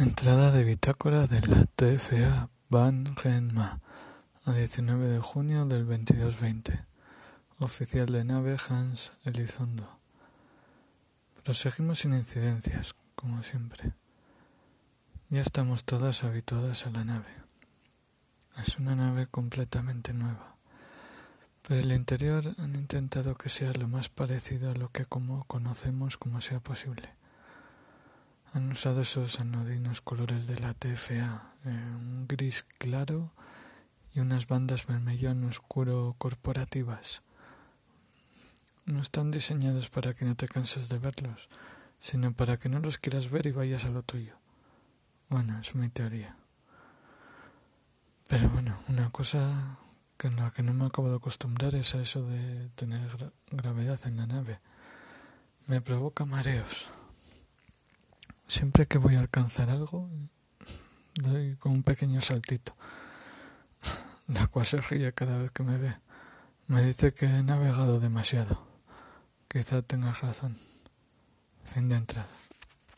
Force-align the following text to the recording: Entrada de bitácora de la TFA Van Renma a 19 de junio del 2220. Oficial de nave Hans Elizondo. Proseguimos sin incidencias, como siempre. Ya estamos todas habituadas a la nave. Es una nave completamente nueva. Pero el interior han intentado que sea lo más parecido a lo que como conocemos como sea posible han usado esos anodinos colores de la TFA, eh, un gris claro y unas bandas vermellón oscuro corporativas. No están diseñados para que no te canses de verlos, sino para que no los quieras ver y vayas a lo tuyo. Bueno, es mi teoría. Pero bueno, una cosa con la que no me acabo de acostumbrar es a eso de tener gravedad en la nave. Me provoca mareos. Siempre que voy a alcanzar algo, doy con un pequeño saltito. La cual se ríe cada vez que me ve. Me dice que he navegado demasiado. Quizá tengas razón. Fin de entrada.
Entrada 0.00 0.52
de 0.52 0.62
bitácora 0.62 1.26
de 1.26 1.40
la 1.40 1.64
TFA 1.64 2.48
Van 2.68 3.16
Renma 3.16 3.80
a 4.44 4.52
19 4.52 5.08
de 5.08 5.18
junio 5.18 5.66
del 5.66 5.88
2220. 5.88 6.84
Oficial 7.58 8.06
de 8.06 8.22
nave 8.22 8.56
Hans 8.68 9.10
Elizondo. 9.24 9.90
Proseguimos 11.42 11.98
sin 11.98 12.12
incidencias, 12.12 12.94
como 13.16 13.42
siempre. 13.42 13.90
Ya 15.30 15.40
estamos 15.40 15.84
todas 15.84 16.22
habituadas 16.22 16.86
a 16.86 16.90
la 16.90 17.04
nave. 17.04 17.34
Es 18.56 18.78
una 18.78 18.94
nave 18.94 19.26
completamente 19.26 20.12
nueva. 20.12 20.54
Pero 21.66 21.80
el 21.80 21.90
interior 21.90 22.54
han 22.58 22.76
intentado 22.76 23.34
que 23.34 23.48
sea 23.48 23.72
lo 23.72 23.88
más 23.88 24.08
parecido 24.08 24.70
a 24.70 24.74
lo 24.74 24.92
que 24.92 25.06
como 25.06 25.42
conocemos 25.46 26.16
como 26.16 26.40
sea 26.40 26.60
posible 26.60 27.18
han 28.68 28.72
usado 28.72 29.00
esos 29.00 29.40
anodinos 29.40 30.02
colores 30.02 30.46
de 30.46 30.58
la 30.58 30.74
TFA, 30.74 31.54
eh, 31.64 31.68
un 31.70 32.26
gris 32.28 32.66
claro 32.76 33.32
y 34.12 34.20
unas 34.20 34.46
bandas 34.46 34.86
vermellón 34.86 35.42
oscuro 35.44 36.14
corporativas. 36.18 37.22
No 38.84 39.00
están 39.00 39.30
diseñados 39.30 39.88
para 39.88 40.12
que 40.12 40.26
no 40.26 40.36
te 40.36 40.48
canses 40.48 40.90
de 40.90 40.98
verlos, 40.98 41.48
sino 41.98 42.34
para 42.34 42.58
que 42.58 42.68
no 42.68 42.78
los 42.78 42.98
quieras 42.98 43.30
ver 43.30 43.46
y 43.46 43.52
vayas 43.52 43.86
a 43.86 43.88
lo 43.88 44.02
tuyo. 44.02 44.36
Bueno, 45.30 45.58
es 45.58 45.74
mi 45.74 45.88
teoría. 45.88 46.36
Pero 48.28 48.50
bueno, 48.50 48.78
una 48.88 49.08
cosa 49.08 49.78
con 50.18 50.36
la 50.36 50.50
que 50.50 50.62
no 50.62 50.74
me 50.74 50.84
acabo 50.84 51.08
de 51.08 51.16
acostumbrar 51.16 51.74
es 51.74 51.94
a 51.94 52.02
eso 52.02 52.22
de 52.22 52.68
tener 52.74 53.32
gravedad 53.50 53.98
en 54.04 54.18
la 54.18 54.26
nave. 54.26 54.60
Me 55.66 55.80
provoca 55.80 56.26
mareos. 56.26 56.90
Siempre 58.48 58.86
que 58.86 58.96
voy 58.96 59.14
a 59.14 59.20
alcanzar 59.20 59.68
algo, 59.68 60.08
doy 61.14 61.56
con 61.56 61.72
un 61.72 61.82
pequeño 61.82 62.22
saltito. 62.22 62.74
La 64.26 64.46
cual 64.46 64.64
se 64.64 64.80
ríe 64.80 65.12
cada 65.12 65.36
vez 65.36 65.52
que 65.52 65.62
me 65.62 65.76
ve. 65.76 65.94
Me 66.66 66.82
dice 66.82 67.12
que 67.12 67.26
he 67.26 67.42
navegado 67.42 68.00
demasiado. 68.00 68.66
Quizá 69.48 69.82
tengas 69.82 70.22
razón. 70.22 70.56
Fin 71.64 71.90
de 71.90 71.96
entrada. 71.96 72.28